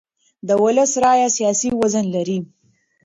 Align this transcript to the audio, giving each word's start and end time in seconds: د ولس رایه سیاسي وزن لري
د 0.47 0.49
ولس 0.63 0.91
رایه 1.03 1.29
سیاسي 1.37 1.69
وزن 1.79 2.05
لري 2.15 2.39